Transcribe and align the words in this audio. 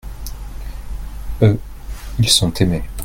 eux, 1.43 1.59
ils 2.17 2.27
sont 2.29 2.51
aimés. 2.55 2.85